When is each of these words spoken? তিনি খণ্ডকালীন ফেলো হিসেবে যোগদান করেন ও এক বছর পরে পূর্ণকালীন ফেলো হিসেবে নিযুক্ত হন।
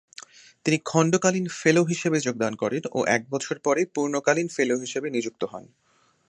তিনি 0.65 0.77
খণ্ডকালীন 0.85 1.45
ফেলো 1.59 1.81
হিসেবে 1.83 2.17
যোগদান 2.19 2.53
করেন 2.55 2.83
ও 2.91 2.99
এক 3.07 3.21
বছর 3.29 3.55
পরে 3.59 3.81
পূর্ণকালীন 3.95 4.47
ফেলো 4.47 4.75
হিসেবে 4.77 5.07
নিযুক্ত 5.09 5.41
হন। 5.51 5.63